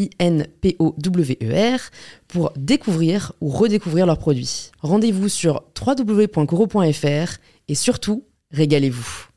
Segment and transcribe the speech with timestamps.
[0.00, 1.80] I-N-P-O-W-E-R,
[2.28, 4.70] pour découvrir ou redécouvrir leurs produits.
[4.80, 9.30] Rendez-vous sur www.coro.fr et surtout, régalez-vous.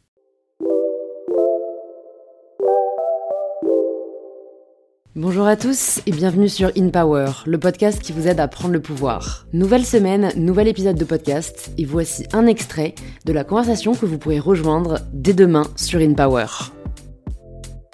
[5.15, 8.73] Bonjour à tous et bienvenue sur In Power, le podcast qui vous aide à prendre
[8.73, 9.45] le pouvoir.
[9.53, 14.17] Nouvelle semaine, nouvel épisode de podcast et voici un extrait de la conversation que vous
[14.17, 16.47] pourrez rejoindre dès demain sur In Power.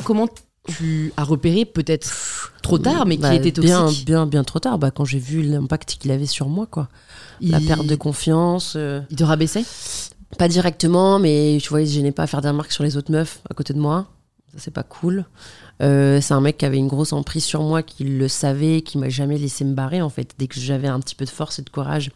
[0.06, 0.30] Comment
[0.78, 4.60] tu as repéré peut-être trop tard, mais qui Bah, était toxique bien, bien, bien trop
[4.60, 4.78] tard.
[4.80, 6.88] Bah, quand j'ai vu l'impact qu'il avait sur moi, quoi.
[7.42, 8.74] La perte de confiance.
[8.76, 9.64] euh, Il te rabaissait?
[10.38, 12.98] pas directement, mais tu vois, il se gênait pas à faire des remarques sur les
[12.98, 14.08] autres meufs à côté de moi.
[14.54, 15.26] Ça, c'est pas cool.
[15.82, 18.98] Euh, c'est un mec qui avait une grosse emprise sur moi, qui le savait, qui
[19.00, 20.36] m'a jamais laissé me barrer, en fait.
[20.38, 22.12] Dès que j'avais un petit peu de force et de courage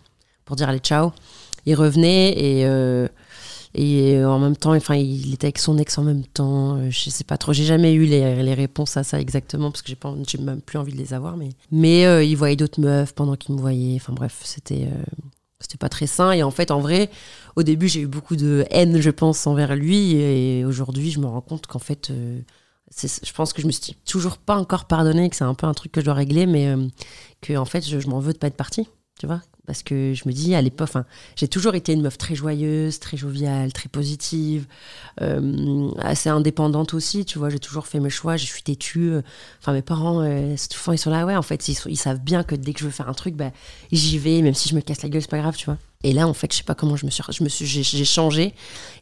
[0.45, 1.11] pour dire allez, ciao,
[1.65, 2.65] il revenait et.
[2.65, 3.07] euh,
[3.75, 6.77] et en même temps, enfin, il était avec son ex en même temps.
[6.77, 7.53] euh, Je sais pas trop.
[7.53, 10.61] J'ai jamais eu les, les réponses à ça exactement parce que j'ai pas, j'ai même
[10.61, 11.37] plus envie de les avoir.
[11.37, 13.95] Mais, mais euh, il voyait d'autres meufs pendant qu'il me voyait.
[13.95, 15.03] Enfin bref, c'était, euh,
[15.59, 16.31] c'était pas très sain.
[16.33, 17.09] Et en fait, en vrai,
[17.55, 20.13] au début, j'ai eu beaucoup de haine, je pense, envers lui.
[20.15, 22.39] Et aujourd'hui, je me rends compte qu'en fait, euh,
[23.01, 25.73] je pense que je me suis toujours pas encore pardonné, que c'est un peu un
[25.73, 26.87] truc que je dois régler, mais euh,
[27.41, 28.87] que en fait, je, je m'en veux de pas être partie.
[29.19, 30.89] Tu vois parce que je me dis à l'époque,
[31.37, 34.65] j'ai toujours été une meuf très joyeuse, très joviale, très positive,
[35.21, 37.49] euh, assez indépendante aussi, tu vois.
[37.49, 39.11] J'ai toujours fait mes choix, je suis têtue.
[39.11, 39.21] euh,
[39.61, 42.55] Enfin, mes parents, euh, souvent, ils sont là, ouais, en fait, ils, savent bien que
[42.55, 43.51] dès que je veux faire un truc, bah,
[43.91, 45.77] j'y vais, même si je me casse la gueule, c'est pas grave, tu vois.
[46.03, 48.05] Et là, en fait, je sais pas comment je me suis, je me suis, j'ai,
[48.05, 48.53] changé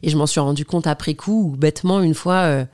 [0.04, 2.64] et je m'en suis rendu compte après coup, bêtement, une fois,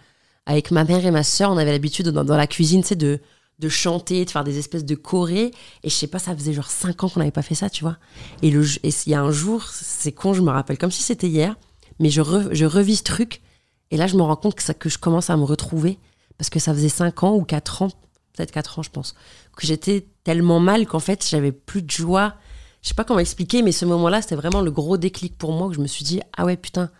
[0.44, 2.96] avec ma mère et ma sœur, on avait l'habitude dans, dans la cuisine, tu sais,
[2.96, 3.20] de
[3.58, 5.52] de chanter, de faire des espèces de chorés.
[5.82, 7.82] Et je sais pas, ça faisait genre cinq ans qu'on n'avait pas fait ça, tu
[7.84, 7.96] vois.
[8.42, 11.56] Et il y a un jour, c'est con, je me rappelle comme si c'était hier,
[11.98, 13.42] mais je, je revis ce truc.
[13.90, 15.98] Et là, je me rends compte que, que je commence à me retrouver.
[16.36, 17.88] Parce que ça faisait cinq ans ou quatre ans,
[18.32, 19.16] peut-être quatre ans, je pense,
[19.56, 22.34] que j'étais tellement mal qu'en fait, j'avais plus de joie.
[22.80, 25.68] Je sais pas comment expliquer, mais ce moment-là, c'était vraiment le gros déclic pour moi,
[25.68, 26.90] que je me suis dit, ah ouais, putain,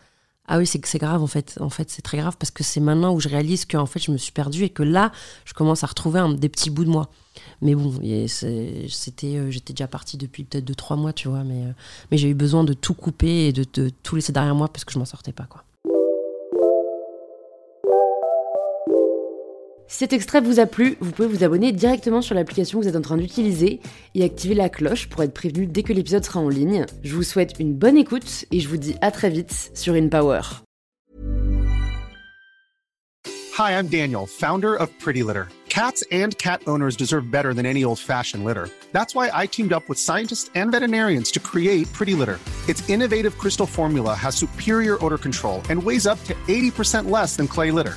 [0.48, 1.58] ah oui, c'est que c'est grave en fait.
[1.60, 4.10] En fait, c'est très grave parce que c'est maintenant où je réalise que fait, je
[4.10, 5.12] me suis perdue et que là,
[5.44, 7.10] je commence à retrouver des petits bouts de moi.
[7.60, 7.92] Mais bon,
[8.28, 11.44] c'était, euh, j'étais déjà partie depuis peut-être deux trois mois, tu vois.
[11.44, 11.72] Mais, euh,
[12.12, 14.92] j'ai eu besoin de tout couper et de, de tout laisser derrière moi parce que
[14.92, 15.64] je m'en sortais pas, quoi.
[19.90, 22.90] Si cet extrait vous a plu, vous pouvez vous abonner directement sur l'application que vous
[22.90, 23.80] êtes en train d'utiliser
[24.14, 26.84] et activer la cloche pour être prévenu dès que l'épisode sera en ligne.
[27.02, 30.42] Je vous souhaite une bonne écoute et je vous dis à très vite sur InPower.
[33.58, 35.48] Hi, I'm Daniel, founder of Pretty Litter.
[35.70, 38.68] Cats and cat owners deserve better than any old fashioned litter.
[38.92, 42.38] That's why I teamed up with scientists and veterinarians to create Pretty Litter.
[42.68, 47.48] Its innovative crystal formula has superior odor control and weighs up to 80% less than
[47.48, 47.96] clay litter.